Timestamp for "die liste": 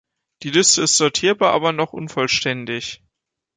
0.41-0.81